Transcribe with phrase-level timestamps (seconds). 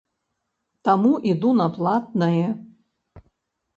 [0.87, 2.47] Таму іду на платнае.